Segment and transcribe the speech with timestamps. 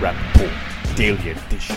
[0.00, 1.76] Welcome to the Rapp Report Daily Edition,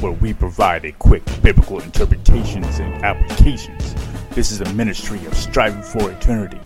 [0.00, 3.94] where we provide a quick biblical interpretations and applications.
[4.30, 6.58] This is a ministry of striving for eternity.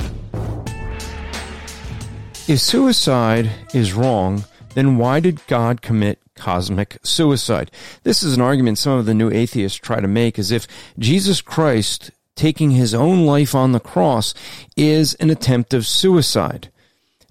[2.48, 7.70] If suicide is wrong, then why did God commit cosmic suicide?
[8.02, 10.66] This is an argument some of the new atheists try to make as if
[10.98, 14.34] Jesus Christ taking his own life on the cross
[14.76, 16.70] is an attempt of suicide.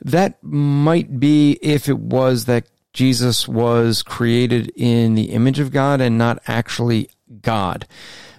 [0.01, 6.01] That might be if it was that Jesus was created in the image of God
[6.01, 7.09] and not actually
[7.41, 7.87] God.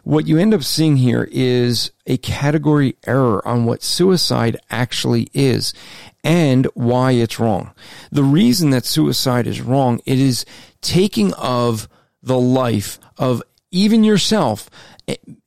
[0.02, 5.74] What you end up seeing here is a category error on what suicide actually is
[6.24, 7.72] and why it's wrong.
[8.10, 10.44] The reason that suicide is wrong, it is
[10.80, 11.88] taking of
[12.22, 14.68] the life of even yourself,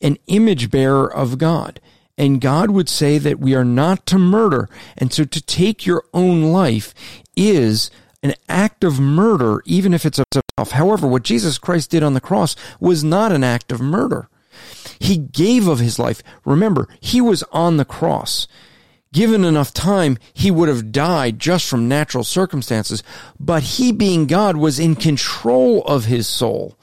[0.01, 1.81] an image bearer of God.
[2.17, 4.69] And God would say that we are not to murder.
[4.97, 6.93] And so to take your own life
[7.35, 7.89] is
[8.23, 10.25] an act of murder, even if it's of
[10.57, 10.71] self.
[10.71, 14.29] However, what Jesus Christ did on the cross was not an act of murder.
[14.97, 16.23] He gave of his life.
[16.45, 18.47] Remember, he was on the cross.
[19.11, 23.03] Given enough time, he would have died just from natural circumstances,
[23.39, 26.75] but he being God was in control of his soul.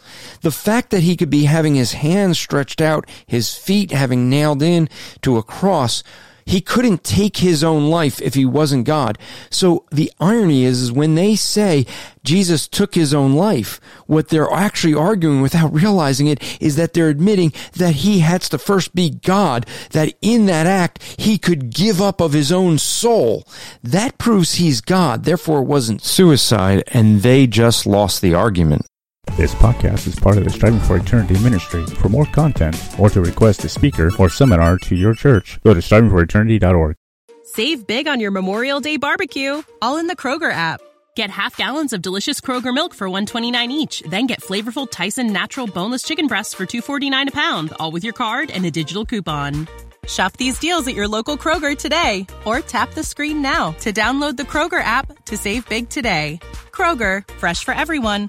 [0.42, 4.62] The fact that he could be having his hands stretched out, his feet having nailed
[4.62, 4.88] in
[5.22, 6.04] to a cross,
[6.44, 9.18] he couldn't take his own life if he wasn't God.
[9.50, 11.86] So the irony is, is when they say
[12.22, 17.08] Jesus took his own life, what they're actually arguing without realizing it is that they're
[17.08, 22.00] admitting that he has to first be God, that in that act he could give
[22.00, 23.46] up of his own soul.
[23.82, 25.24] That proves he's God.
[25.24, 28.89] Therefore it wasn't suicide and they just lost the argument.
[29.36, 31.86] This podcast is part of the Striving for Eternity ministry.
[31.86, 35.80] For more content or to request a speaker or seminar to your church, go to
[35.80, 36.96] strivingforeternity.org.
[37.44, 40.82] Save big on your Memorial Day barbecue, all in the Kroger app.
[41.16, 45.66] Get half gallons of delicious Kroger milk for 129 each, then get flavorful Tyson natural
[45.66, 49.68] boneless chicken breasts for 249 a pound, all with your card and a digital coupon.
[50.06, 54.36] Shop these deals at your local Kroger today or tap the screen now to download
[54.36, 56.40] the Kroger app to save big today.
[56.72, 58.28] Kroger, fresh for everyone.